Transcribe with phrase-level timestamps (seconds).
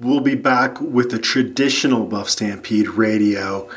[0.00, 3.68] We'll be back with the traditional Buff Stampede radio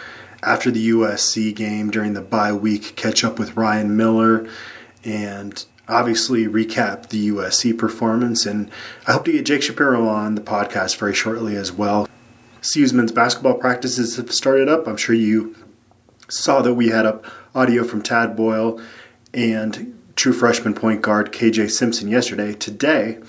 [0.41, 4.47] after the USC game during the bye week, catch up with Ryan Miller,
[5.03, 8.45] and obviously recap the USC performance.
[8.45, 8.71] And
[9.05, 12.07] I hope to get Jake Shapiro on the podcast very shortly as well.
[12.61, 14.87] CU's men's basketball practices have started up.
[14.87, 15.57] I'm sure you
[16.29, 18.79] saw that we had up audio from Tad Boyle
[19.33, 22.53] and true freshman point guard KJ Simpson yesterday.
[22.53, 23.19] Today,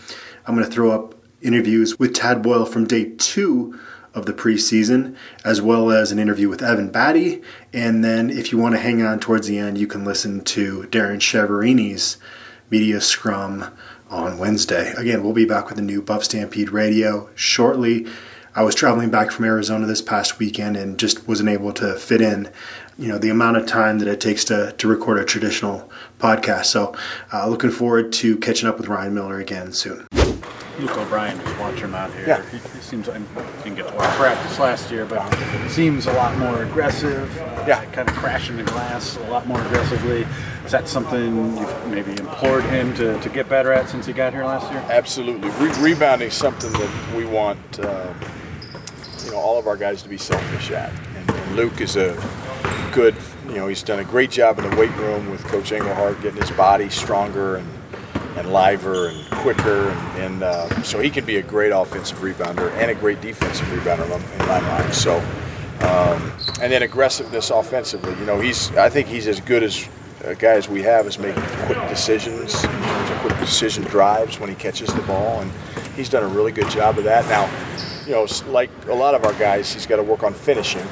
[0.47, 3.79] I'm going to throw up interviews with Tad Boyle from day two
[4.15, 7.43] of the preseason, as well as an interview with Evan Battey.
[7.73, 10.85] And then, if you want to hang on towards the end, you can listen to
[10.85, 12.17] Darren Chiaverini's
[12.71, 13.73] media scrum
[14.09, 14.93] on Wednesday.
[14.93, 18.07] Again, we'll be back with a new Buff Stampede radio shortly.
[18.57, 22.21] I was traveling back from Arizona this past weekend and just wasn't able to fit
[22.21, 22.49] in,
[22.97, 25.91] you know, the amount of time that it takes to, to record a traditional
[26.21, 26.67] podcast.
[26.67, 26.95] So,
[27.33, 30.07] uh, looking forward to catching up with Ryan Miller again soon.
[30.79, 32.27] Luke O'Brien, just watching him out here.
[32.27, 32.51] Yeah.
[32.51, 36.07] He, he seems like he didn't get lot of practice last year, but he seems
[36.07, 37.31] a lot more aggressive.
[37.41, 37.85] Uh, Yeah.
[37.87, 40.27] kind of crashing the glass a lot more aggressively.
[40.67, 44.33] Is that something you've maybe implored him to, to get better at since he got
[44.33, 44.85] here last year?
[44.91, 45.49] Absolutely.
[45.51, 48.13] Re- rebounding is something that we want, uh,
[49.25, 50.93] you know, all of our guys to be selfish at.
[51.17, 52.15] And, and Luke is a
[52.93, 53.15] good,
[53.49, 56.41] you know, he's done a great job in the weight room with Coach Engelhardt, getting
[56.41, 57.69] his body stronger and
[58.37, 62.71] and liver and quicker, and, and uh, so he can be a great offensive rebounder
[62.73, 64.95] and a great defensive rebounder in my mind.
[64.95, 65.19] So,
[65.81, 68.15] um, and then aggressiveness offensively.
[68.19, 69.89] You know, he's I think he's as good as
[70.25, 72.65] a guy as we have is making quick decisions,
[73.21, 75.51] quick decision drives when he catches the ball, and
[75.97, 77.27] he's done a really good job of that.
[77.29, 77.49] Now,
[78.07, 80.87] you know, like a lot of our guys, he's got to work on finishing.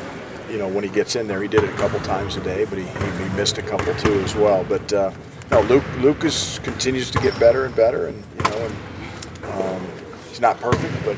[0.50, 2.64] You know, when he gets in there, he did it a couple times a day,
[2.66, 4.64] but he, he missed a couple too as well.
[4.64, 5.10] But uh,
[5.52, 9.86] no, Luke Lucas continues to get better and better, and you know, and um,
[10.30, 11.16] he's not perfect, but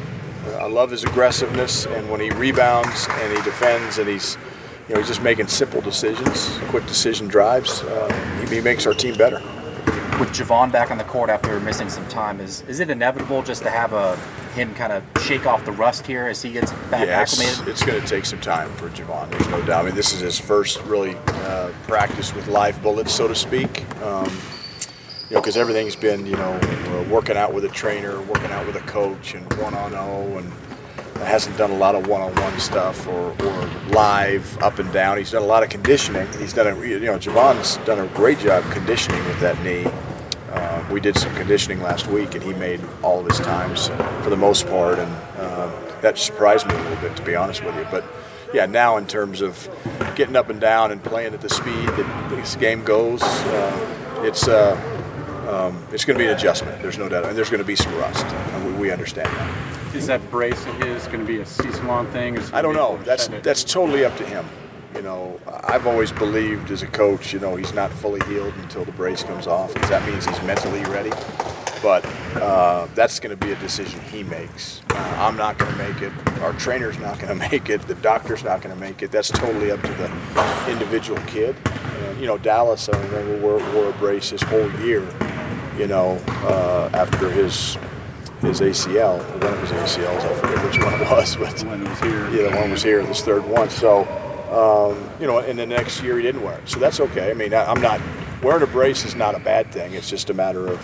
[0.53, 4.37] uh, I love his aggressiveness, and when he rebounds and he defends, and he's
[4.89, 7.83] you know he's just making simple decisions, quick decision drives.
[7.83, 9.41] Uh, he, he makes our team better.
[10.19, 13.63] With Javon back on the court after missing some time, is is it inevitable just
[13.63, 14.17] to have a
[14.55, 17.69] him kind of shake off the rust here as he gets back Yeah, it's, acclimated?
[17.69, 19.29] it's going to take some time for Javon.
[19.31, 19.83] There's no doubt.
[19.85, 23.85] I mean, this is his first really uh, practice with live bullets, so to speak.
[24.03, 24.31] Um,
[25.29, 28.65] you know, because everything's been, you know, uh, working out with a trainer, working out
[28.67, 30.53] with a coach, and one on zero, and
[31.27, 35.17] hasn't done a lot of one-on-one stuff or, or live up and down.
[35.17, 36.27] He's done a lot of conditioning.
[36.39, 39.87] He's done a, you know, Javon's done a great job conditioning with that knee.
[40.85, 43.89] Uh, we did some conditioning last week, and he made all of his times
[44.23, 47.65] for the most part, and uh, that surprised me a little bit, to be honest
[47.65, 47.87] with you.
[47.91, 48.05] But
[48.53, 49.69] yeah, now in terms of
[50.15, 54.49] getting up and down and playing at the speed that this game goes, uh, it's
[54.49, 54.77] uh,
[55.49, 56.81] um, it's going to be an adjustment.
[56.83, 59.95] There's no doubt, and there's going to be some rust, and we, we understand that.
[59.95, 62.39] Is that brace of his going to be a season-long thing?
[62.53, 62.99] I don't know.
[63.05, 64.45] That's that's totally up to him.
[64.95, 68.85] You know, I've always believed as a coach, you know, he's not fully healed until
[68.85, 71.11] the brace comes off, because that means he's mentally ready.
[71.83, 72.07] But
[72.37, 74.83] uh, that's going to be a decision he makes.
[74.91, 76.13] Uh, I'm not going to make it.
[76.41, 77.83] Our trainer's not going to make it.
[77.83, 79.11] The doctor's not going to make it.
[79.11, 81.57] That's totally up to the individual kid.
[81.67, 85.07] And, you know, Dallas, I remember, wore, wore a brace his whole year.
[85.77, 87.77] You know, uh, after his
[88.41, 91.89] his ACL, one of his ACLs, I forget which one it was, but when it
[91.89, 92.31] was here.
[92.31, 93.71] yeah, the one was here, this third one.
[93.71, 94.03] So,
[94.55, 96.69] um, you know, and the next year he didn't wear it.
[96.69, 97.31] So that's okay.
[97.31, 98.01] I mean, I, I'm not
[98.43, 99.95] wearing a brace is not a bad thing.
[99.95, 100.81] It's just a matter of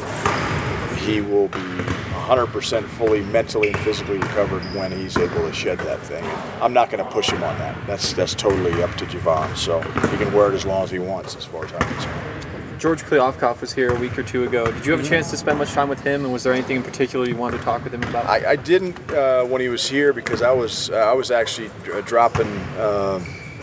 [0.99, 6.01] he will be 100% fully mentally and physically recovered when he's able to shed that
[6.01, 6.25] thing.
[6.25, 7.77] And I'm not going to push him on that.
[7.87, 9.57] That's that's totally up to Javon.
[9.57, 12.41] So he can wear it as long as he wants, as far as I'm concerned.
[12.79, 14.71] George Kliavkoff was here a week or two ago.
[14.71, 16.77] Did you have a chance to spend much time with him, and was there anything
[16.77, 18.25] in particular you wanted to talk with him about?
[18.25, 21.71] I, I didn't uh, when he was here because I was uh, I was actually
[21.93, 22.49] uh, dropping.
[22.79, 23.23] Uh,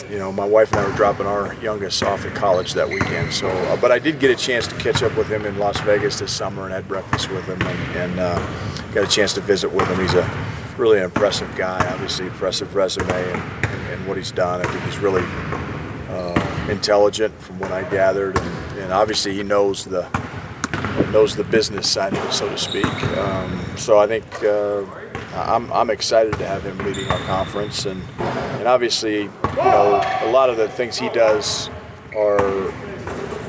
[0.10, 3.34] you know, my wife and I were dropping our youngest off at college that weekend.
[3.34, 5.80] So, uh, but I did get a chance to catch up with him in Las
[5.82, 8.40] Vegas this summer and had breakfast with him and, and uh,
[8.94, 10.00] got a chance to visit with him.
[10.00, 10.48] He's a
[10.78, 11.86] really impressive guy.
[11.92, 13.42] Obviously, impressive resume and,
[13.92, 14.62] and, what he's done.
[14.62, 15.24] I think he's really
[16.10, 20.08] uh, intelligent from what I gathered, and, and obviously he knows the
[21.12, 22.86] knows the business side of it, so to speak.
[23.18, 24.84] Um, so I think uh,
[25.36, 30.30] I'm, I'm excited to have him leading our conference, and and obviously, you know, a
[30.32, 31.70] lot of the things he does
[32.16, 32.72] are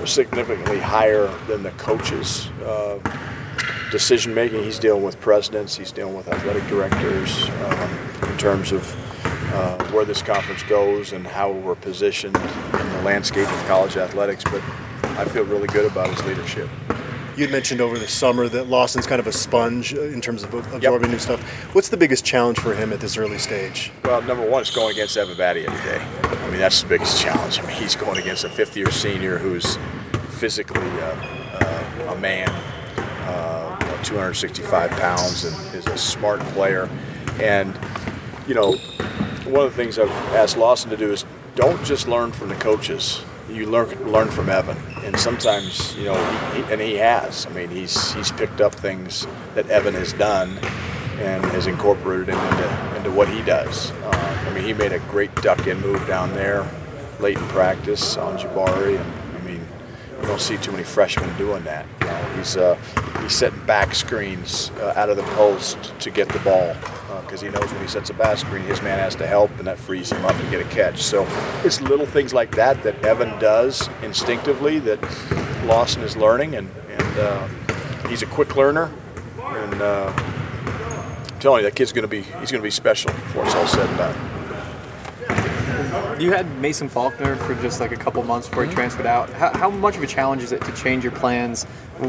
[0.06, 2.49] significantly higher than the coaches.
[2.64, 2.99] Uh,
[3.90, 4.62] decision making.
[4.62, 5.76] He's dealing with presidents.
[5.76, 8.94] He's dealing with athletic directors um, in terms of
[9.55, 14.44] uh, where this conference goes and how we're positioned in the landscape of college athletics.
[14.44, 14.62] But
[15.02, 16.69] I feel really good about his leadership.
[17.38, 20.43] You had mentioned over the summer that Lawson's kind of a sponge uh, in terms
[20.43, 21.40] of absorbing new stuff.
[21.73, 23.93] What's the biggest challenge for him at this early stage?
[24.05, 26.05] Well, number one is going against Evan Battey every day.
[26.25, 27.61] I mean, that's the biggest challenge.
[27.61, 29.79] I mean, he's going against a fifth-year senior who's
[30.31, 31.14] physically uh,
[31.61, 32.49] uh, a man,
[32.99, 36.90] uh, you know, 265 pounds, and is a smart player.
[37.40, 37.73] And
[38.49, 38.73] you know,
[39.44, 41.25] one of the things I've asked Lawson to do is
[41.55, 43.23] don't just learn from the coaches.
[43.48, 47.46] You learn learn from Evan, and sometimes you know, he, and he has.
[47.46, 50.58] I mean, he's he's picked up things that Evan has done
[51.18, 53.90] and has incorporated them into, into what he does.
[53.90, 56.68] Uh, I mean, he made a great duck in move down there
[57.20, 59.12] late in practice on Jabari, and
[60.20, 61.86] you don't see too many freshmen doing that.
[62.00, 62.74] You know, he's uh,
[63.22, 66.74] he's setting back screens uh, out of the post to get the ball
[67.22, 69.50] because uh, he knows when he sets a back screen, his man has to help,
[69.58, 71.02] and that frees him up to get a catch.
[71.02, 71.26] So
[71.64, 75.00] it's little things like that that Evan does instinctively that
[75.64, 77.48] Lawson is learning, and and uh,
[78.08, 78.92] he's a quick learner,
[79.42, 83.12] and uh, I'm telling you, that kid's going to be he's going to be special
[83.12, 84.38] before it's all said and done.
[86.18, 89.30] You had Mason Faulkner for just like a couple months before he transferred out.
[89.30, 91.64] How, how much of a challenge is it to change your plans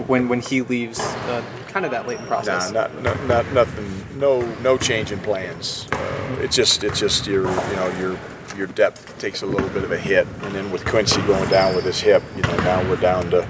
[0.08, 1.00] when when he leaves?
[1.00, 2.72] Uh, kind of that late process.
[2.72, 4.20] Nah, not, not, not nothing.
[4.20, 5.88] No, no change in plans.
[5.92, 8.20] Uh, it's just it's just your you know your
[8.58, 11.76] your depth takes a little bit of a hit, and then with Quincy going down
[11.76, 13.48] with his hip, you know now we're down to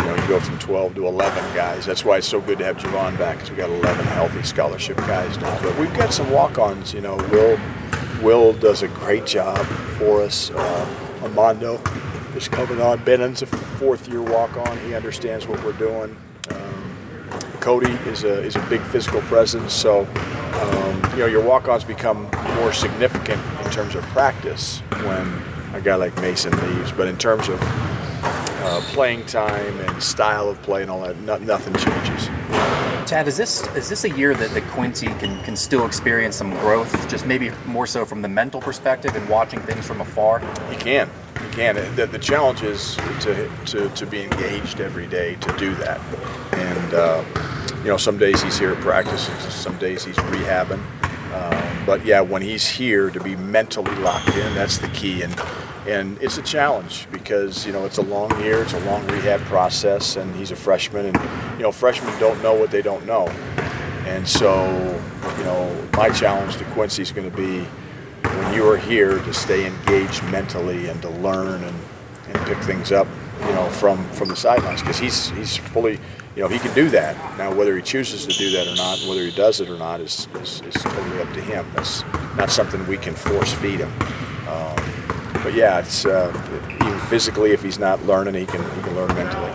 [0.00, 1.84] you know, you go from 12 to 11 guys.
[1.84, 4.96] That's why it's so good to have Javon back because we got 11 healthy scholarship
[4.96, 5.60] guys now.
[5.60, 6.94] But we've got some walk-ons.
[6.94, 7.58] You know, Will
[8.22, 9.58] Will does a great job
[9.98, 10.50] for us.
[10.50, 10.94] Uh,
[12.38, 13.02] is coming on.
[13.04, 14.78] Bennon's a fourth-year walk-on.
[14.78, 16.16] He understands what we're doing.
[16.50, 17.30] Um,
[17.60, 19.72] Cody is a is a big physical presence.
[19.72, 20.06] So
[20.54, 25.42] um, you know, your walk-ons become more significant in terms of practice when
[25.74, 26.92] a guy like Mason leaves.
[26.92, 31.36] But in terms of uh, playing time and style of play and all that, no,
[31.38, 32.28] nothing changes.
[33.08, 36.50] Tad, is this is this a year that, that Quincy can, can still experience some
[36.50, 40.40] growth, just maybe more so from the mental perspective and watching things from afar?
[40.68, 41.08] He can.
[41.42, 41.76] He can.
[41.96, 45.98] The, the challenge is to, to, to be engaged every day to do that.
[46.52, 47.24] And, uh,
[47.78, 49.22] you know, some days he's here at practice,
[49.54, 50.82] some days he's rehabbing.
[51.32, 55.22] Uh, but yeah, when he's here to be mentally locked in, that's the key.
[55.22, 55.34] And
[55.88, 59.40] and it's a challenge because you know it's a long year, it's a long rehab
[59.42, 61.16] process, and he's a freshman, and
[61.56, 63.26] you know freshmen don't know what they don't know,
[64.06, 64.66] and so
[65.38, 67.64] you know my challenge to Quincy is going to be
[68.22, 71.76] when you are here to stay engaged mentally and to learn and,
[72.26, 73.08] and pick things up,
[73.40, 75.98] you know, from from the sidelines because he's he's fully.
[76.36, 77.16] You know, he can do that.
[77.36, 80.00] Now, whether he chooses to do that or not, whether he does it or not,
[80.00, 81.66] is, is, is totally up to him.
[81.74, 82.04] That's
[82.36, 83.92] not something we can force feed him.
[84.46, 84.97] Um,
[85.42, 86.32] but yeah, it's uh,
[86.80, 89.52] even physically, if he's not learning, he can he can learn mentally.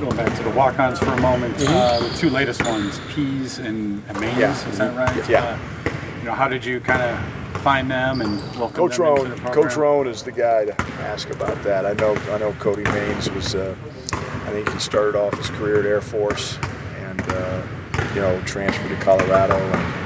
[0.00, 1.74] Going back to the walk-ons for a moment, mm-hmm.
[1.74, 4.68] uh, the two latest ones, Pease and Maines, yeah.
[4.68, 5.28] is that right?
[5.28, 5.44] Yeah.
[5.44, 7.18] Uh, you know, how did you kind of
[7.62, 10.82] find them and welcome Coach them Rohn, into the Coach Rohn is the guy to
[11.00, 11.84] ask about that.
[11.84, 13.54] I know I know Cody Maines was.
[13.54, 13.74] Uh,
[14.12, 16.56] I think he started off his career at Air Force
[17.00, 17.66] and uh,
[18.14, 19.56] you know transferred to Colorado.
[19.56, 20.05] And,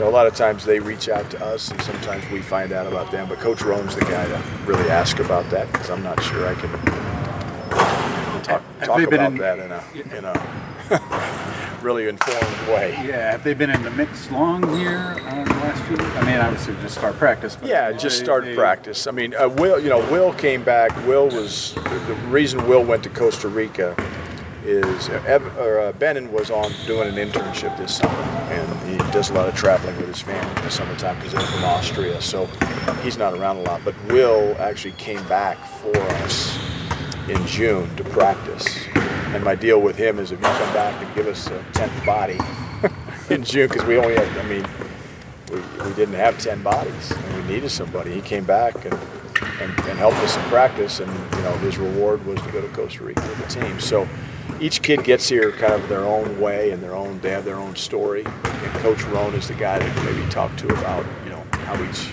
[0.00, 2.86] know, a lot of times they reach out to us, and sometimes we find out
[2.86, 3.28] about them.
[3.28, 6.54] But Coach Rohn's the guy to really ask about that because I'm not sure I
[6.54, 6.70] can
[8.42, 12.92] talk, talk about in, that in a in a really informed way.
[13.04, 15.96] Yeah, have they been in the mix long here on the last few?
[15.96, 17.56] I mean, obviously just start practice.
[17.62, 19.06] yeah, just start they, practice.
[19.06, 20.94] I mean, uh, Will, you know, Will came back.
[21.06, 23.94] Will was the reason Will went to Costa Rica
[24.64, 28.39] is Ev, or, uh, was on doing an internship this summer,
[28.90, 31.64] he does a lot of traveling with his family in the summertime because they're from
[31.64, 32.46] Austria, so
[33.02, 33.80] he's not around a lot.
[33.84, 36.58] But Will actually came back for us
[37.28, 41.14] in June to practice, and my deal with him is if you come back and
[41.14, 42.38] give us a tenth body
[43.30, 44.66] in June, because we only had, I mean,
[45.50, 48.12] we, we didn't have ten bodies, and we needed somebody.
[48.12, 48.98] He came back and
[49.60, 51.00] and, and, helped us in practice.
[51.00, 53.80] And you know, his reward was to go to Costa Rica with the team.
[53.80, 54.08] So
[54.60, 57.56] each kid gets here kind of their own way and their own they have their
[57.56, 61.42] own story and coach Rohn is the guy that maybe talk to about you know
[61.64, 62.10] how each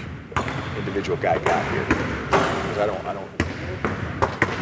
[0.78, 3.30] individual guy got here because i don't i don't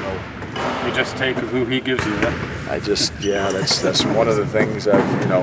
[0.01, 2.15] know you just take who he gives you
[2.69, 5.41] i just yeah that's that's one of the things i've you know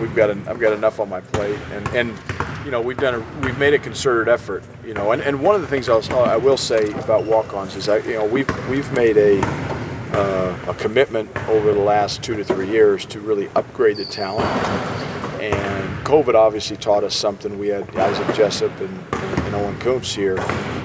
[0.00, 2.18] we've got i've got enough on my plate and and
[2.64, 5.54] you know we've done a we've made a concerted effort you know and, and one
[5.54, 8.90] of the things I'll, I will say about walk-ons is I you know we've we've
[8.92, 9.40] made a
[10.14, 14.46] uh, a commitment over the last two to three years to really upgrade the talent.
[15.42, 17.58] And COVID obviously taught us something.
[17.58, 20.36] We had Isaac Jessup and, and Owen Kuntz here,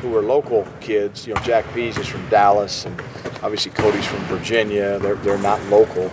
[0.02, 1.28] who were local kids.
[1.28, 3.00] You know, Jack Pease is from Dallas, and
[3.44, 4.98] obviously Cody's from Virginia.
[4.98, 6.12] They're they're not local,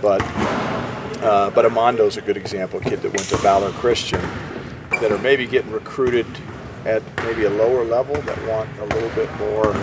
[0.00, 0.22] but
[1.22, 2.78] uh, but Amondo's a good example.
[2.78, 4.20] A kid that went to Valor Christian
[5.04, 6.26] that are maybe getting recruited
[6.86, 9.74] at maybe a lower level that want a little bit more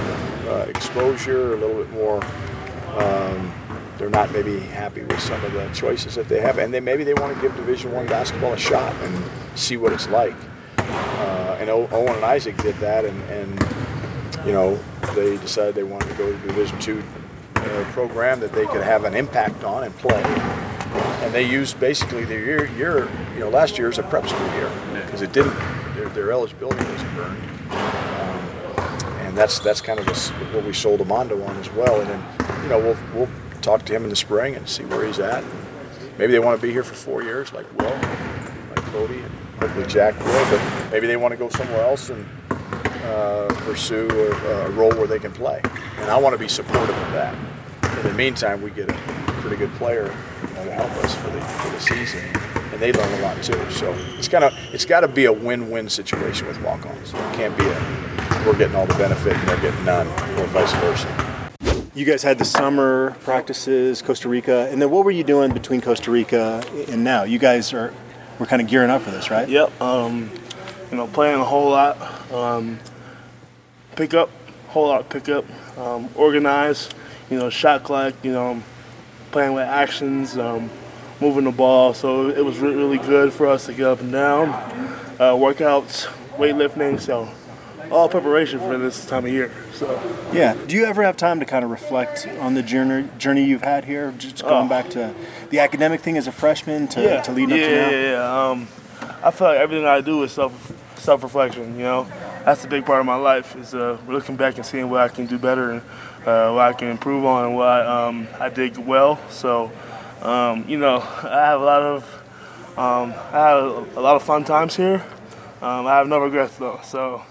[0.49, 2.23] uh, exposure, a little bit more.
[2.97, 3.53] Um,
[3.99, 7.03] they're not maybe happy with some of the choices that they have, and they maybe
[7.03, 9.23] they want to give Division One basketball a shot and
[9.53, 10.33] see what it's like.
[10.79, 13.59] Uh, and Owen and Isaac did that, and, and
[14.43, 14.79] you know
[15.13, 17.03] they decided they wanted to go to Division Two
[17.57, 20.70] uh, program that they could have an impact on and play.
[21.21, 24.47] And they used basically their year, year you know, last year as a prep school
[24.53, 24.71] year
[25.05, 25.55] because it didn't,
[25.95, 27.43] their, their eligibility wasn't burned.
[27.71, 28.39] Um,
[29.19, 32.01] and that's that's kind of this, what we sold Amondo on as well.
[32.01, 33.29] And then, you know, we'll, we'll
[33.61, 35.43] talk to him in the spring and see where he's at.
[36.17, 39.85] Maybe they want to be here for four years, like Will, like Cody, and hopefully
[39.85, 40.49] Jack will.
[40.49, 42.25] But maybe they want to go somewhere else and
[43.05, 45.61] uh, pursue a, a role where they can play.
[45.97, 47.35] And I want to be supportive of that.
[47.97, 50.05] In the meantime, we get a pretty good player
[50.41, 52.23] you know, to help us for the, for the season,
[52.71, 53.59] and they learn a lot too.
[53.71, 57.09] So it's kind of it's got to be a win-win situation with walk-ons.
[57.09, 58.11] It can't be a
[58.45, 60.07] we're getting all the benefit and they're getting none,
[60.39, 61.89] or vice versa.
[61.93, 65.81] You guys had the summer practices, Costa Rica, and then what were you doing between
[65.81, 67.23] Costa Rica and now?
[67.23, 67.93] You guys are
[68.39, 69.47] we're kind of gearing up for this, right?
[69.47, 69.79] Yep.
[69.81, 70.31] Um,
[70.89, 72.31] you know, playing a whole lot.
[72.31, 72.79] Um,
[73.95, 74.29] pick up,
[74.69, 75.45] whole lot pick up.
[75.77, 76.89] Um, organize.
[77.29, 78.13] You know, shot clock.
[78.23, 78.63] You know,
[79.31, 80.69] playing with actions, um,
[81.19, 81.93] moving the ball.
[81.93, 84.49] So it was re- really good for us to get up and down.
[85.19, 86.05] Uh, workouts,
[86.37, 86.99] weightlifting.
[86.99, 87.29] So
[87.91, 89.51] all preparation for this time of year.
[89.73, 89.99] So
[90.33, 90.55] Yeah.
[90.67, 93.85] Do you ever have time to kind of reflect on the journey journey you've had
[93.85, 94.13] here?
[94.17, 94.69] Just going Oh.
[94.69, 95.13] back to
[95.49, 97.89] the academic thing as a freshman to, yeah, to leading yeah, up to now.
[97.89, 98.49] yeah, yeah.
[98.51, 98.67] Um,
[99.23, 101.75] I feel like everything I do is self self reflection.
[101.77, 102.07] You know,
[102.45, 105.07] that's a big part of my life is uh, looking back and seeing what I
[105.09, 105.81] can do better and
[106.25, 109.19] uh, what I can improve on and what I, um, I did well.
[109.29, 109.71] So,
[110.21, 112.03] um, you know, I have a lot of
[112.77, 115.03] um, I have a lot of fun times here.
[115.61, 116.79] Um, I have no regrets though.
[116.83, 117.23] So.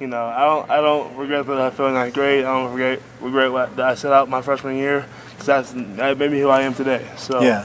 [0.00, 0.70] You know, I don't.
[0.70, 2.40] I don't regret that I feel not great.
[2.40, 6.18] I don't regret regret what, that I set out my freshman year because that's that
[6.18, 7.08] made me who I am today.
[7.16, 7.64] So Yeah.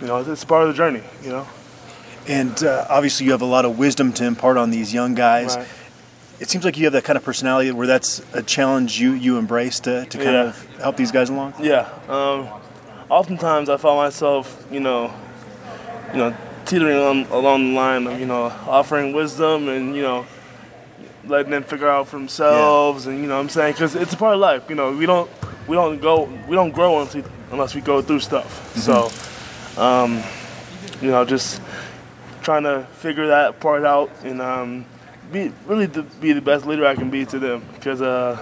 [0.00, 1.02] you know, it's, it's part of the journey.
[1.22, 1.48] You know.
[2.26, 5.54] And uh, obviously, you have a lot of wisdom to impart on these young guys.
[5.54, 5.68] Right.
[6.40, 9.36] It seems like you have that kind of personality where that's a challenge you, you
[9.36, 10.44] embrace to, to kind Yeah.
[10.48, 11.52] of help these guys along.
[11.60, 11.86] Yeah.
[12.08, 12.48] Um,
[13.10, 15.12] oftentimes I find myself, you know,
[16.12, 20.24] you know, teetering on along the line of, you know, offering wisdom and, you know,
[21.26, 23.74] letting them figure out for themselves and, you know what I'm saying?
[23.74, 24.68] Because it's a part of life.
[24.70, 25.30] You know, we don't,
[25.68, 28.74] we don't go, we don't grow unless we, unless we go through stuff.
[28.78, 29.10] So,
[29.80, 30.22] um,
[31.02, 31.60] you know, just
[32.42, 34.86] trying to figure that part out and um,
[35.32, 38.40] be really to be the best leader I can be to them because uh,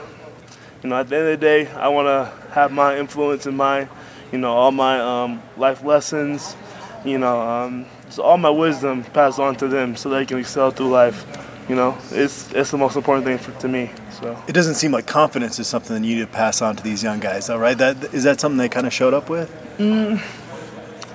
[0.83, 3.57] you know at the end of the day I want to have my influence and
[3.57, 3.89] my
[4.33, 6.57] you know all my um, life lessons
[7.05, 10.71] you know um, so all my wisdom passed on to them so they can excel
[10.71, 11.27] through life
[11.69, 14.91] you know it's it's the most important thing for, to me so It doesn't seem
[14.91, 17.59] like confidence is something that you need to pass on to these young guys, though,
[17.59, 17.79] right?
[17.79, 19.49] That is that something they kind of showed up with?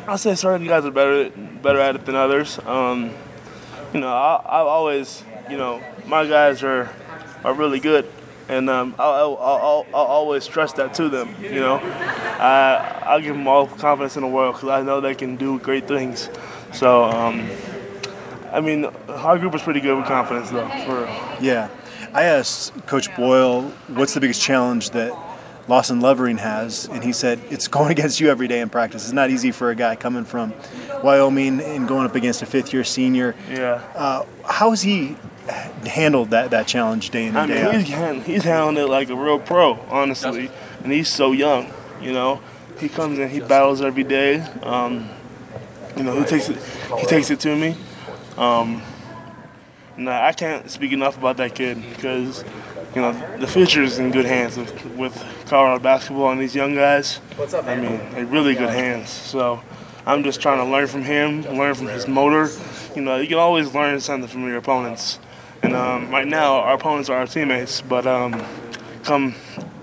[0.08, 2.60] I'll say certain guys are better better at it than others.
[2.66, 3.14] Um,
[3.94, 6.90] you know, I, I've always, you know, my guys are
[7.44, 8.10] are really good,
[8.48, 11.36] and um, I'll, I'll, I'll, I'll always trust that to them.
[11.42, 15.16] You know, I I'll give them all confidence in the world because I know they
[15.16, 16.30] can do great things.
[16.72, 17.48] So, um,
[18.52, 20.68] I mean, our group is pretty good with confidence, though.
[20.86, 21.06] For
[21.44, 21.70] Yeah.
[22.14, 25.12] I asked Coach Boyle, what's the biggest challenge that
[25.68, 26.86] Lawson Lovering has?
[26.86, 29.04] And he said, it's going against you every day in practice.
[29.04, 30.54] It's not easy for a guy coming from
[31.04, 33.36] Wyoming and going up against a fifth year senior.
[33.50, 33.82] yeah.
[33.96, 35.16] Uh, how has he
[35.86, 38.24] handled that, that challenge day in I and day mean, he's, out?
[38.24, 40.50] he's handling it like a real pro, honestly.
[40.84, 42.42] And he's so young, you know.
[42.80, 44.40] He comes in, he battles every day.
[44.64, 45.10] Um,
[45.96, 46.58] you know, he takes it,
[47.00, 47.78] he takes it to me.
[48.38, 48.82] Um,
[49.96, 52.44] nah, I can't speak enough about that kid because,
[52.96, 56.76] you know, the future is in good hands with, with Colorado basketball and these young
[56.76, 57.20] guys.
[57.66, 59.10] I mean, they're really good hands.
[59.10, 59.62] So
[60.06, 62.50] I'm just trying to learn from him, learn from his motor.
[62.96, 65.20] You know, you can always learn something from your opponents.
[65.64, 68.44] And um, right now, our opponents are our teammates, but um,
[69.04, 69.34] come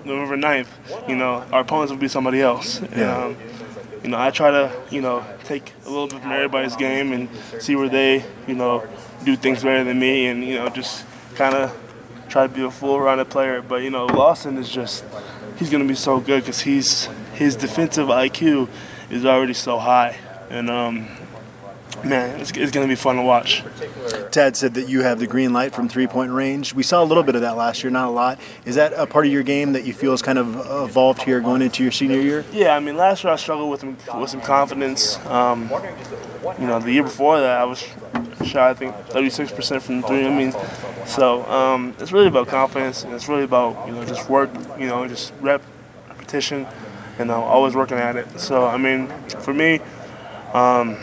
[0.05, 2.79] November 9th, you know, our opponents will be somebody else.
[2.79, 3.17] And, Yeah.
[3.25, 3.37] um,
[4.03, 7.29] you know, I try to, you know, take a little bit from everybody's game and
[7.59, 8.83] see where they, you know,
[9.25, 11.75] do things better than me and, you know, just kind of
[12.31, 13.61] try to be a full-rounded player.
[13.61, 15.03] But, you know, Lawson is just,
[15.57, 18.69] he's going to be so good because he's, his defensive IQ
[19.09, 20.17] is already so high.
[20.49, 21.09] And, um,
[22.03, 23.63] man, it's, it's going to be fun to watch.
[24.31, 26.73] Tad said that you have the green light from three point range.
[26.73, 28.39] We saw a little bit of that last year, not a lot.
[28.65, 30.55] Is that a part of your game that you feel has kind of
[30.89, 32.45] evolved here going into your senior year?
[32.51, 35.17] Yeah, I mean, last year I struggled with some, with some confidence.
[35.25, 35.69] Um,
[36.59, 37.85] you know, the year before that I was
[38.45, 40.25] shot I think 36% from three.
[40.25, 40.53] I mean,
[41.05, 44.49] so um, it's really about confidence and it's really about you know just work.
[44.79, 45.61] You know, just rep,
[46.09, 46.67] repetition,
[47.19, 48.39] and uh, always working at it.
[48.39, 49.07] So I mean,
[49.41, 49.79] for me,
[50.53, 50.97] um,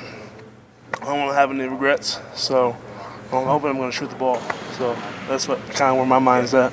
[1.08, 2.20] I don't want to have any regrets.
[2.34, 2.76] So
[3.32, 4.42] I'm hoping I'm going to shoot the ball.
[4.76, 4.94] So
[5.26, 6.70] that's what kind of where my mind is at.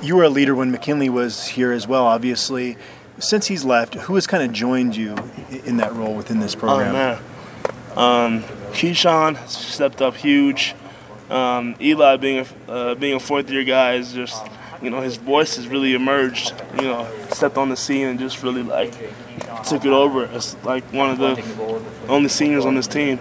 [0.00, 2.76] You were a leader when McKinley was here as well, obviously.
[3.18, 5.16] Since he's left, who has kind of joined you
[5.64, 6.90] in that role within this program?
[6.90, 8.42] Oh man, um,
[8.72, 10.76] Keeshawn stepped up huge.
[11.28, 14.46] Um, Eli being a uh, being a fourth year guy is just
[14.82, 16.54] you know his voice has really emerged.
[16.76, 18.92] You know, stepped on the scene and just really like
[19.64, 23.18] took it over as like one of the only seniors on this team.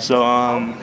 [0.00, 0.78] So um,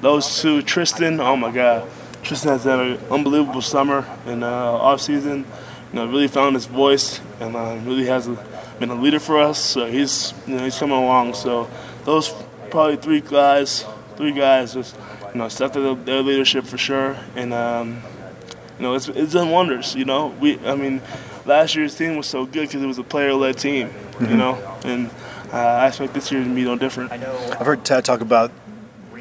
[0.00, 1.88] those two, Tristan, oh my God,
[2.22, 5.46] Tristan has had an unbelievable summer and uh, off season.
[5.92, 8.44] You know, really found his voice and uh, really has a,
[8.80, 9.58] been a leader for us.
[9.58, 11.34] So he's you know he's coming along.
[11.34, 11.70] So
[12.04, 12.34] those
[12.70, 13.84] probably three guys,
[14.16, 14.96] three guys just
[15.32, 18.02] you know stepped up their leadership for sure, and um,
[18.78, 19.94] you know it's it's done wonders.
[19.94, 21.02] You know we I mean
[21.44, 23.88] last year's team was so good because it was a player-led team.
[23.88, 24.24] Mm-hmm.
[24.26, 25.10] You know, and
[25.52, 27.12] uh, I expect this year to be no different.
[27.12, 28.50] I've heard Tad talk about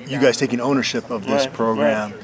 [0.07, 2.11] you guys taking ownership of this right, program.
[2.11, 2.21] Right.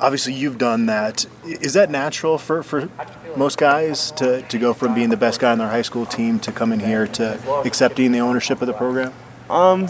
[0.00, 1.26] Obviously, you've done that.
[1.44, 2.88] Is that natural for, for
[3.36, 6.38] most guys to, to go from being the best guy on their high school team
[6.40, 9.12] to coming here to accepting the ownership of the program?
[9.50, 9.88] Um,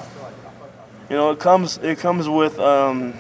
[1.10, 3.14] you know, it comes it comes with um,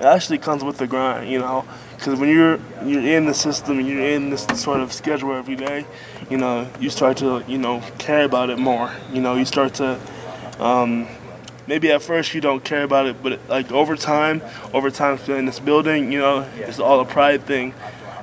[0.00, 1.30] it actually comes with the grind.
[1.30, 1.64] You know,
[2.00, 5.54] because when you're you're in the system, and you're in this sort of schedule every
[5.54, 5.84] day.
[6.30, 8.90] You know, you start to you know care about it more.
[9.12, 10.00] You know, you start to
[10.58, 11.06] um,
[11.66, 14.40] maybe at first you don't care about it, but like over time,
[14.72, 17.74] over time in this building, you know, it's all a pride thing.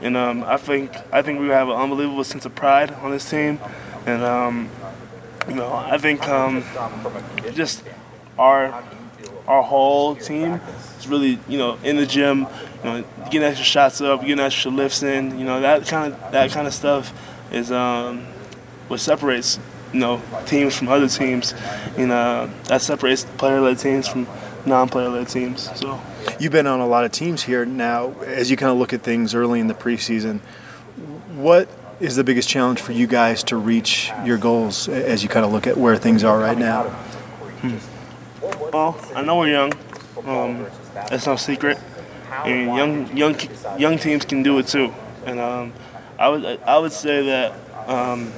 [0.01, 3.29] And um, I think I think we have an unbelievable sense of pride on this
[3.29, 3.59] team,
[4.07, 4.69] and um,
[5.47, 6.63] you know, I think um,
[7.53, 7.83] just
[8.39, 8.83] our
[9.47, 10.59] our whole team
[10.99, 12.47] is really you know in the gym,
[12.83, 15.37] you know, getting extra shots up, getting extra lifts in.
[15.39, 17.13] You know that kind of that kind of stuff
[17.51, 18.25] is um,
[18.87, 19.59] what separates
[19.93, 21.53] you know teams from other teams.
[21.97, 24.27] You know that separates player-led teams from
[24.65, 25.69] non-player-led teams.
[25.79, 26.01] So
[26.39, 28.11] you've been on a lot of teams here now.
[28.21, 30.41] As you kind of look at things early in the preseason,
[31.35, 35.45] what is the biggest challenge for you guys to reach your goals as you kind
[35.45, 36.83] of look at where things are right now?
[37.61, 37.96] Hmm.
[38.73, 39.73] Well, I know we're young.
[40.25, 40.65] Um,
[41.09, 41.79] that's no secret.
[42.45, 43.35] And young, young,
[43.79, 44.93] young teams can do it too.
[45.25, 45.73] And um,
[46.19, 47.53] I would, I would say that
[47.87, 48.31] um,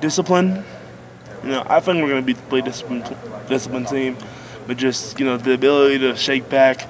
[0.00, 0.64] discipline.
[1.42, 3.16] You know, I think we're going to be play disciplined,
[3.48, 4.16] disciplined team,
[4.66, 6.86] but just you know the ability to shake back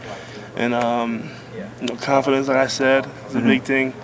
[0.56, 1.30] and um,
[1.80, 3.48] you know confidence, like I said, is a mm-hmm.
[3.48, 3.94] big thing.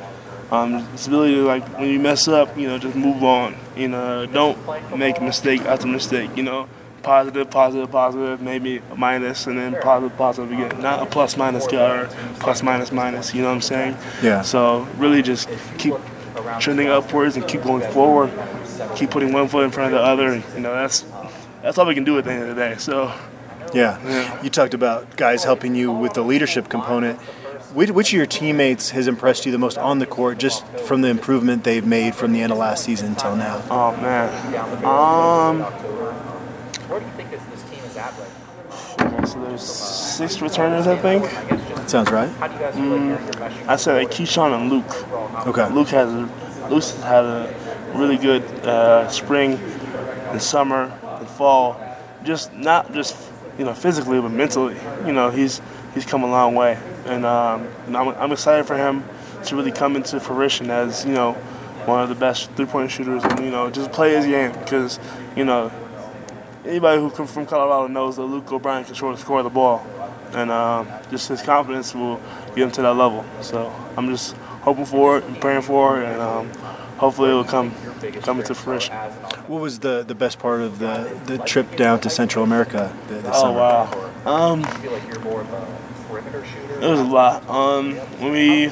[0.51, 3.57] Um, this ability to like when you mess up, you know, just move on.
[3.77, 4.57] You know, don't
[4.97, 6.37] make mistake after mistake.
[6.37, 6.69] You know,
[7.07, 10.83] positive, positive, positive, maybe a minus, and then positive, positive again.
[10.83, 12.07] Not a plus minus guy or
[12.40, 13.33] plus minus minus.
[13.33, 13.97] You know what I'm saying?
[14.23, 14.42] Yeah.
[14.42, 15.95] So really, just keep
[16.59, 18.33] trending upwards and keep going forward.
[18.97, 20.42] Keep putting one foot in front of the other.
[20.55, 21.05] You know, that's
[21.62, 22.77] that's all we can do at the end of the day.
[22.77, 23.14] So.
[23.75, 24.01] Yeah.
[24.07, 24.42] yeah.
[24.42, 27.19] You talked about guys helping you with the leadership component.
[27.75, 31.03] Which, which, of your teammates has impressed you the most on the court, just from
[31.03, 33.62] the improvement they've made from the end of last season until now?
[33.69, 34.31] Oh man,
[34.85, 35.61] um,
[36.88, 39.16] where do you think this, this team is at right now?
[39.27, 41.25] So there's six returners, I think.
[41.25, 42.29] That sounds right.
[42.31, 45.47] How do you guys feel mm, I said like Keeshawn and Luke.
[45.47, 45.69] Okay.
[45.73, 46.12] Luke has
[46.71, 49.55] Luke's had a really good uh, spring
[50.31, 51.81] and summer and fall.
[52.25, 53.17] Just not just
[53.59, 54.77] you know physically, but mentally.
[55.07, 55.61] You know he's
[55.95, 59.05] he's come a long way and, um, and I'm, I'm, excited for him
[59.45, 61.33] to really come into fruition as you know
[61.85, 64.99] one of the best three-point shooters, and you know just play his game because
[65.37, 65.71] you know
[66.67, 69.87] anybody who comes from Colorado knows that Luke O'Brien can sure score the ball,
[70.33, 73.25] and um, just his confidence will get him to that level.
[73.41, 76.51] So I'm just hoping for it and praying for it, and um,
[76.99, 77.73] hopefully it will come
[78.23, 78.95] come into fruition.
[79.47, 83.25] What was the, the best part of the, the trip down to Central America this
[83.29, 83.59] oh, summer?
[83.59, 84.13] wow.
[84.27, 84.65] Um,
[86.83, 87.49] it was a lot.
[87.49, 88.71] Um, when we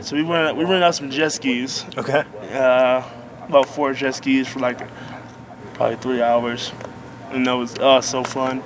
[0.00, 1.84] so we went we rented out some jet skis.
[1.96, 2.24] Okay.
[2.52, 3.02] Uh,
[3.48, 4.80] about four jet skis for like
[5.80, 6.72] probably three hours,
[7.30, 8.62] and that was oh so fun.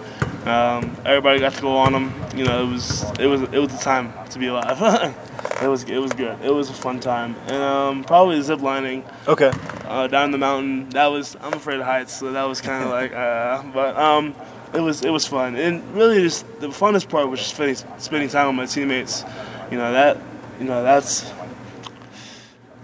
[0.46, 2.12] Um, everybody got to go on them.
[2.34, 5.14] You know, it was it was it was the time to be alive.
[5.62, 6.36] it was it was good.
[6.42, 9.04] It was a fun time, and um, probably zip lining.
[9.28, 9.52] Okay.
[9.84, 10.88] uh, down the mountain.
[10.88, 14.34] That was I'm afraid of heights, so that was kind of like, uh, but um,
[14.74, 15.54] it was it was fun.
[15.54, 19.22] And really, just the funnest part was just spending, spending time with my teammates.
[19.70, 20.18] You know that
[20.58, 21.30] you know that's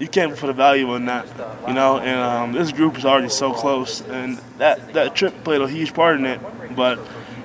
[0.00, 1.26] you can't put a value on that,
[1.68, 1.98] you know.
[1.98, 5.92] And um, this group is already so close, and that that trip played a huge
[5.92, 6.40] part in it.
[6.74, 6.98] But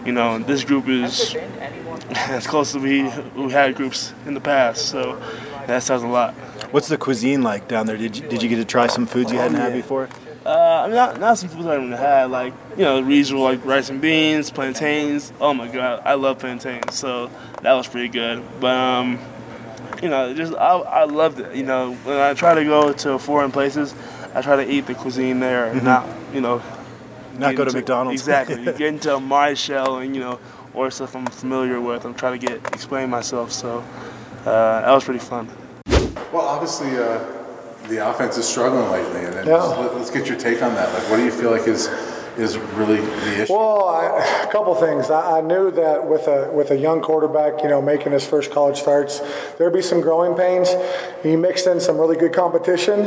[0.05, 1.35] you know, this group is
[2.15, 3.03] as close as we
[3.35, 5.21] we had groups in the past, so
[5.67, 6.33] that says a lot.
[6.71, 7.97] What's the cuisine like down there?
[7.97, 10.09] Did you, did you get to try some foods you hadn't had before?
[10.45, 13.41] Uh, I mean, not, not some foods I haven't had, like, you know, the regional,
[13.41, 15.33] like rice and beans, plantains.
[15.41, 17.31] Oh my God, I love plantains, so
[17.63, 18.43] that was pretty good.
[18.59, 19.19] But, um,
[20.05, 21.55] you know, just I, I loved it.
[21.55, 23.95] You know, when I try to go to foreign places,
[24.35, 26.61] I try to eat the cuisine there, not, you know,
[27.39, 28.21] Not go to into- McDonald's.
[28.21, 28.63] Exactly.
[28.65, 30.39] get into my shell and, you know,
[30.75, 32.05] or stuff I'm familiar with.
[32.05, 33.79] I'm trying to get explain myself, so
[34.45, 35.49] uh, that was pretty fun.
[36.31, 37.25] Well, obviously, uh,
[37.87, 39.63] the offense is struggling lately, and then Yeah.
[39.63, 40.93] let, us get your take on that.
[40.93, 41.87] Like, what do you feel like is
[42.37, 43.53] is really the issue?
[43.53, 45.09] Well, I, a couple things.
[45.09, 48.51] I, I knew that with a with a young quarterback, you know, making his first
[48.51, 49.21] college starts,
[49.57, 50.69] there'd be some growing pains.
[51.23, 53.01] He mixed in some really good competition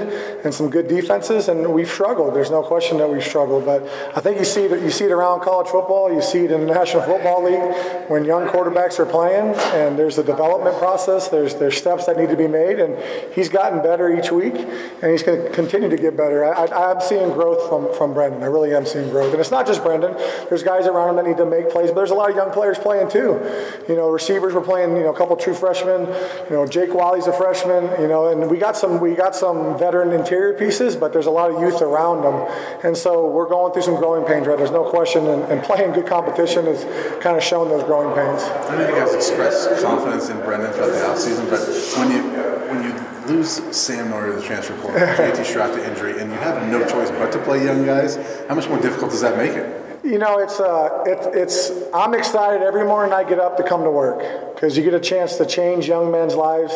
[0.44, 2.34] and some good defenses, and we've struggled.
[2.34, 3.64] There's no question that we've struggled.
[3.64, 3.82] But
[4.16, 4.82] I think you see it.
[4.82, 6.12] You see it around college football.
[6.12, 10.18] You see it in the National Football League when young quarterbacks are playing, and there's
[10.18, 11.28] a development process.
[11.28, 12.96] There's there's steps that need to be made, and
[13.34, 16.44] he's gotten better each week, and he's going to continue to get better.
[16.44, 18.42] I, I, I'm seeing growth from from Brendan.
[18.42, 20.14] I really am seeing growth, and it's not just Brendan.
[20.48, 22.50] There's guys around him that need to make plays, but there's a lot of young
[22.50, 23.40] players playing too.
[23.88, 24.96] You know, receivers were playing.
[24.96, 26.06] You know, a couple true freshmen.
[26.48, 28.00] You know, Jake Wiley's a freshman.
[28.00, 31.30] You know, and we got some we got some veteran interior pieces, but there's a
[31.30, 32.46] lot of youth around them,
[32.84, 34.46] and so we're going through some growing pains.
[34.46, 36.84] Right, there's no question, and, and playing good competition is
[37.22, 38.42] kind of showing those growing pains.
[38.42, 41.60] I know you guys expressed confidence in Brendan throughout the offseason, but
[41.98, 42.22] when you
[42.68, 46.38] when you lose Sam Noyer to the transfer portal, JT Shrout to injury, and you
[46.38, 48.16] have no choice but to play young guys,
[48.48, 49.87] how much more difficult does that make it?
[50.08, 51.70] You know, it's uh, it, it's.
[51.92, 55.00] I'm excited every morning I get up to come to work because you get a
[55.00, 56.72] chance to change young men's lives.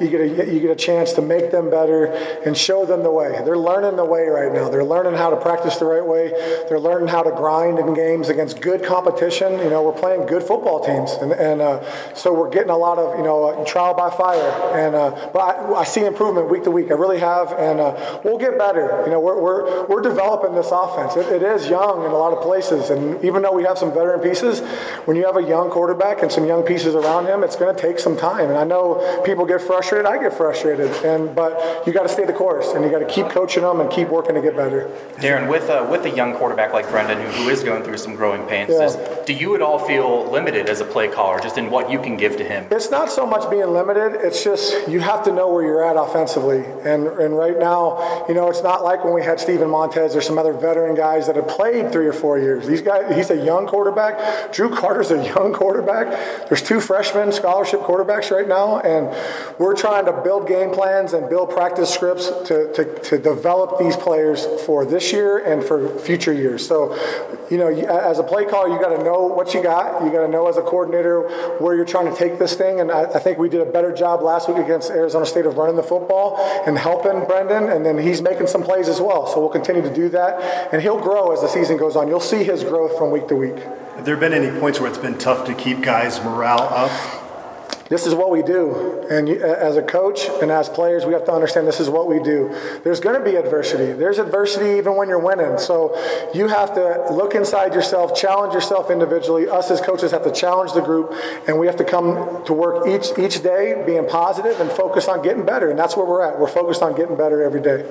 [0.00, 2.06] You get a you get a chance to make them better
[2.44, 3.40] and show them the way.
[3.44, 4.68] They're learning the way right now.
[4.68, 6.28] They're learning how to practice the right way.
[6.68, 9.58] They're learning how to grind in games against good competition.
[9.58, 12.98] You know, we're playing good football teams, and, and uh, so we're getting a lot
[12.98, 14.76] of you know uh, trial by fire.
[14.76, 16.90] And uh, but I, I see improvement week to week.
[16.90, 19.02] I really have, and uh, we'll get better.
[19.06, 21.16] You know, we're we're, we're developing this offense.
[21.16, 23.92] It, it is young in a lot of places, and even though we have some
[23.92, 24.60] veteran pieces,
[25.06, 27.80] when you have a young quarterback and some young pieces around him, it's going to
[27.80, 28.48] take some time.
[28.50, 30.06] And I know people get frustrated.
[30.06, 33.06] I get frustrated, and but you got to stay the course, and you got to
[33.06, 34.88] keep coaching them and keep working to get better.
[35.16, 38.14] Darren, with a, with a young quarterback like Brendan, who, who is going through some
[38.14, 38.84] growing pains, Yeah.
[38.86, 41.98] is- do you at all feel limited as a play caller, just in what you
[41.98, 42.66] can give to him?
[42.70, 44.20] It's not so much being limited.
[44.20, 46.62] It's just you have to know where you're at offensively.
[46.84, 50.20] And and right now, you know, it's not like when we had Steven Montez or
[50.20, 52.53] some other veteran guys that have played three or four years.
[52.60, 54.52] These guys, he's a young quarterback.
[54.52, 56.48] Drew Carter's a young quarterback.
[56.48, 59.08] There's two freshmen scholarship quarterbacks right now, and
[59.58, 63.96] we're trying to build game plans and build practice scripts to, to, to develop these
[63.96, 66.66] players for this year and for future years.
[66.66, 66.94] So,
[67.50, 70.02] you know, as a play caller, you got to know what you got.
[70.04, 71.22] You got to know as a coordinator
[71.58, 72.80] where you're trying to take this thing.
[72.80, 75.56] And I, I think we did a better job last week against Arizona State of
[75.56, 77.68] running the football and helping Brendan.
[77.68, 79.26] And then he's making some plays as well.
[79.26, 80.72] So we'll continue to do that.
[80.72, 82.08] And he'll grow as the season goes on.
[82.08, 83.58] You'll see his growth from week to week.
[83.96, 87.23] Have there been any points where it's been tough to keep guys' morale up?
[87.88, 89.04] This is what we do.
[89.10, 92.18] And as a coach and as players, we have to understand this is what we
[92.22, 92.48] do.
[92.82, 93.92] There's going to be adversity.
[93.92, 95.58] There's adversity even when you're winning.
[95.58, 95.94] So
[96.34, 99.48] you have to look inside yourself, challenge yourself individually.
[99.48, 101.12] Us as coaches have to challenge the group,
[101.46, 105.22] and we have to come to work each each day being positive and focused on
[105.22, 105.70] getting better.
[105.70, 106.38] And that's where we're at.
[106.38, 107.84] We're focused on getting better every day.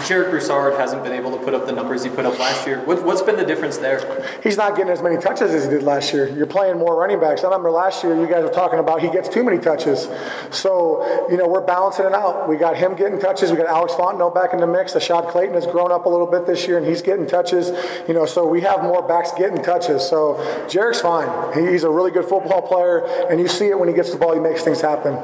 [0.00, 2.80] Jarek Broussard hasn't been able to put up the numbers he put up last year.
[2.84, 4.00] What, what's been the difference there?
[4.42, 6.28] He's not getting as many touches as he did last year.
[6.28, 7.42] You're playing more running backs.
[7.42, 10.08] I remember last year you guys were talking about he gets too many touches.
[10.50, 12.48] So, you know, we're balancing it out.
[12.48, 13.50] We got him getting touches.
[13.50, 14.94] We got Alex Fontenot back in the mix.
[14.94, 17.70] Ashaad Clayton has grown up a little bit this year and he's getting touches.
[18.08, 20.06] You know, so we have more backs getting touches.
[20.08, 20.34] So
[20.68, 21.28] Jarek's fine.
[21.54, 24.34] He's a really good football player and you see it when he gets the ball,
[24.34, 25.18] he makes things happen.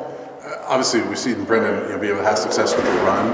[0.67, 3.27] Obviously, we've seen Brendan you know, be able to have success with the run,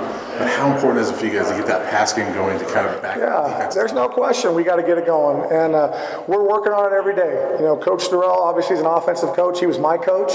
[0.43, 2.65] but how important is it for you guys to get that pass game going to
[2.65, 3.77] kind of back Yeah, defense?
[3.77, 4.57] there's no question.
[4.57, 7.55] We got to get it going, and uh, we're working on it every day.
[7.61, 9.61] You know, Coach Dorrell obviously is an offensive coach.
[9.61, 10.33] He was my coach,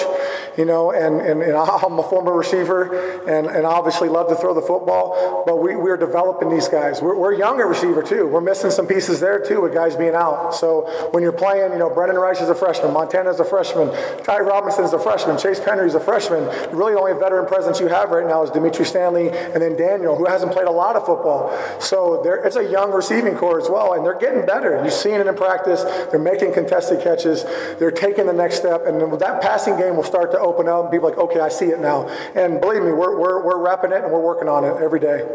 [0.58, 4.54] you know, and, and, and I'm a former receiver, and, and obviously love to throw
[4.54, 5.44] the football.
[5.46, 7.02] But we, we're developing these guys.
[7.02, 8.28] We're, we're a younger receiver too.
[8.28, 10.56] We're missing some pieces there too with guys being out.
[10.56, 13.90] So when you're playing, you know, Brenden Rice is a freshman, Montana is a freshman,
[14.24, 16.44] Ty Robinson is a freshman, Chase Penry is a freshman.
[16.72, 19.97] Really, the only veteran presence you have right now is Dimitri Stanley, and then Dan
[19.98, 21.58] Daniel, who hasn't played a lot of football.
[21.82, 24.84] So it's a young receiving corps as well, and they're getting better.
[24.84, 25.84] You've seen it in practice.
[26.12, 27.44] They're making contested catches.
[27.80, 30.92] They're taking the next step, and that passing game will start to open up, and
[30.92, 32.08] people like, okay, I see it now.
[32.36, 35.28] And believe me, we're, we're, we're wrapping it, and we're working on it every day.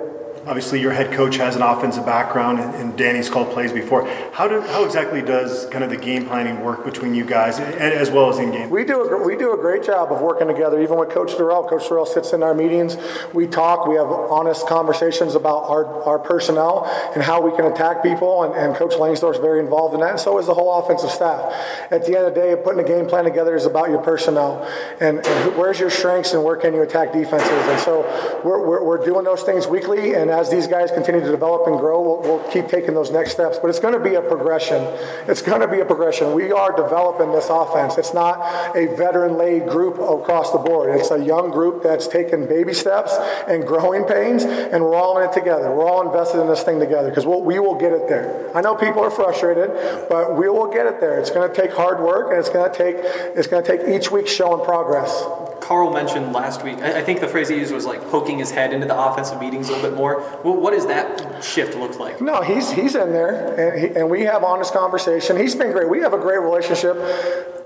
[0.47, 4.09] Obviously, your head coach has an offensive background, and, and Danny's called plays before.
[4.33, 8.11] How do how exactly does kind of the game planning work between you guys, as
[8.11, 8.71] well as in game?
[8.71, 10.83] We do a, we do a great job of working together.
[10.83, 12.97] Even with Coach Dorrell, Coach Dorrell sits in our meetings.
[13.33, 13.87] We talk.
[13.87, 18.43] We have honest conversations about our, our personnel and how we can attack people.
[18.43, 21.55] And, and Coach is very involved in that, and so is the whole offensive staff.
[21.91, 24.67] At the end of the day, putting a game plan together is about your personnel
[25.01, 27.51] and, and where's your strengths and where can you attack defenses.
[27.51, 28.03] And so
[28.45, 30.15] we're, we're, we're doing those things weekly.
[30.15, 33.33] And as these guys continue to develop and grow, we'll, we'll keep taking those next
[33.33, 33.59] steps.
[33.59, 34.83] But it's going to be a progression.
[35.29, 36.33] It's going to be a progression.
[36.33, 37.99] We are developing this offense.
[37.99, 38.41] It's not
[38.77, 40.99] a veteran-laid group across the board.
[40.99, 43.15] It's a young group that's taking baby steps
[43.49, 45.71] and growing pains, and we're all in it together.
[45.71, 48.51] We're all invested in this thing together because we'll, we will get it there.
[48.57, 49.71] I know people are frustrated,
[50.09, 51.19] but we will get it there.
[51.19, 52.97] It's going to take hard work, and it's going to take
[53.37, 55.25] it's going to take each week showing progress.
[55.63, 56.79] Karl mentioned last week.
[56.79, 59.69] I, think the phrase he used was like poking his head into the offensive meetings
[59.69, 60.22] a little bit more.
[60.45, 62.21] Well, what does that shift look like?
[62.21, 65.37] No, he's he's in there, and, he, and we have honest conversation.
[65.37, 65.89] He's been great.
[65.89, 66.97] We have a great relationship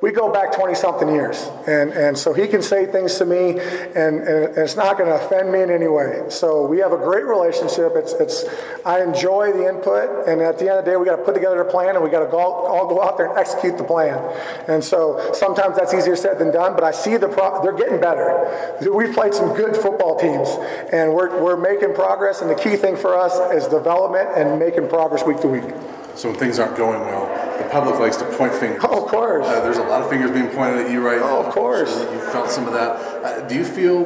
[0.01, 1.49] we go back 20 something years.
[1.67, 5.25] And, and so he can say things to me, and, and it's not going to
[5.25, 6.25] offend me in any way.
[6.29, 7.93] So we have a great relationship.
[7.95, 8.45] It's, it's,
[8.85, 11.35] I enjoy the input, and at the end of the day, we got to put
[11.35, 14.19] together a plan, and we got to all go out there and execute the plan.
[14.69, 18.01] And so sometimes that's easier said than done, but I see the pro- they're getting
[18.01, 18.79] better.
[18.93, 20.49] We've played some good football teams,
[20.93, 24.89] and we're, we're making progress, and the key thing for us is development and making
[24.89, 25.65] progress week to week.
[26.15, 27.27] So when things aren't going well,
[27.59, 28.83] the public likes to point fingers.
[28.85, 29.47] Oh, of course.
[29.47, 31.49] Uh, there's a lot of fingers being pointed at you right oh, now.
[31.49, 31.91] of course.
[31.91, 32.91] you felt some of that.
[33.25, 34.05] Uh, do you feel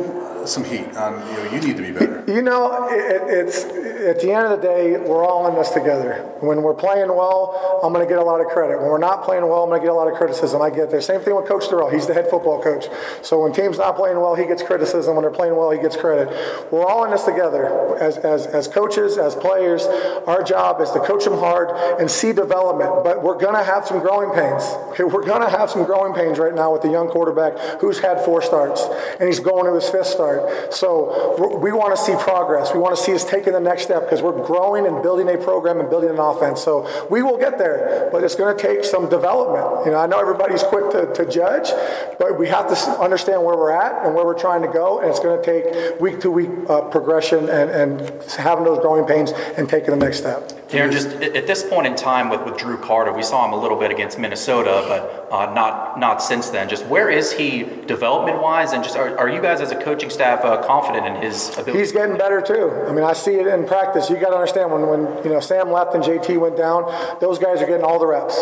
[0.51, 2.25] some heat on you know you need to be better.
[2.27, 6.27] You know it, it's at the end of the day we're all in this together.
[6.41, 8.79] When we're playing well i'm going to get a lot of credit.
[8.79, 10.61] When we're not playing well i'm going to get a lot of criticism.
[10.61, 11.93] I get there same thing with coach Dorrell.
[11.93, 12.87] he's the head football coach.
[13.23, 15.15] So when team's not playing well he gets criticism.
[15.15, 16.29] When they're playing well he gets credit.
[16.73, 17.97] We're all in this together.
[17.99, 19.87] As, as, as coaches as players
[20.27, 23.05] our job is to coach them hard and see development.
[23.05, 24.65] But we're going to have some growing pains.
[24.91, 27.99] Okay we're going to have some growing pains right now with the young quarterback who's
[27.99, 28.83] had four starts
[29.19, 30.39] and he's going to his fifth start
[30.70, 32.72] So we want to see progress.
[32.72, 35.37] We want to see us taking the next step because we're growing and building a
[35.37, 36.62] program and building an offense.
[36.62, 39.87] So we will get there, but it's going to take some development.
[39.87, 41.70] You know, I know everybody's quick to, to judge,
[42.18, 45.11] but we have to understand where we're at and where we're trying to go, and
[45.11, 49.33] it's going to take week to week uh, progression and, and having those growing pains
[49.57, 50.60] and taking the next step.
[50.71, 53.61] Darren, just at this point in time with, with Drew Carter, we saw him a
[53.61, 56.69] little bit against Minnesota, but uh, not not since then.
[56.69, 60.11] Just where is he development wise, and just are, are you guys as a coaching
[60.11, 61.79] staff uh, confident in his ability?
[61.79, 62.71] He's getting better too.
[62.87, 64.09] I mean, I see it in practice.
[64.09, 66.85] You got to understand when when you know Sam left and JT went down,
[67.21, 68.37] those guys are getting all the reps.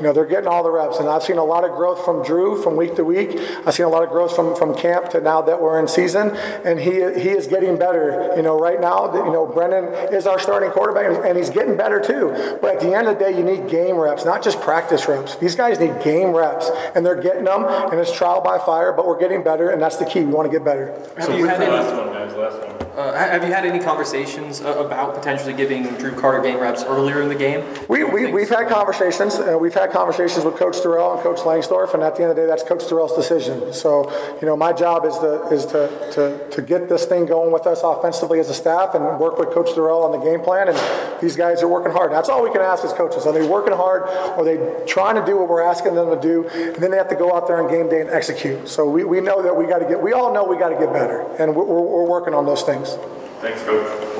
[0.00, 2.24] You know, they're getting all the reps, and I've seen a lot of growth from
[2.24, 3.38] Drew from week to week.
[3.66, 6.30] I've seen a lot of growth from, from camp to now that we're in season,
[6.64, 8.32] and he he is getting better.
[8.34, 9.84] You know, right now, you know, Brendan
[10.14, 12.30] is our starting quarterback, and he's getting better too.
[12.62, 15.36] But at the end of the day, you need game reps, not just practice reps.
[15.36, 18.94] These guys need game reps, and they're getting them, and it's trial by fire.
[18.94, 20.20] But we're getting better, and that's the key.
[20.20, 20.94] We want to get better.
[21.18, 21.70] Have so you had any?
[21.70, 22.34] Last one, guys.
[22.34, 22.80] Last one.
[22.90, 27.22] Uh, have you had any conversations uh, about potentially giving Drew Carter game reps earlier
[27.22, 27.64] in the game?
[27.88, 29.36] We, we, we've had conversations.
[29.36, 32.36] Uh, we've had conversations with Coach Dorrell and Coach Langsdorf, and at the end of
[32.36, 33.72] the day, that's Coach Dorrell's decision.
[33.72, 37.52] So, you know, my job is to is to, to, to get this thing going
[37.52, 40.68] with us offensively as a staff and work with Coach Dorrell on the game plan.
[40.68, 40.78] And
[41.20, 42.12] these guys are working hard.
[42.12, 43.26] That's all we can ask as coaches.
[43.26, 44.02] Are they working hard?
[44.02, 46.48] Are they trying to do what we're asking them to do?
[46.48, 48.68] And then they have to go out there on game day and execute.
[48.68, 50.00] So we, we know that we got to get.
[50.00, 52.96] We all know we got to get better, and we're, we're working on those things.
[53.40, 54.10] Thanks, Coach.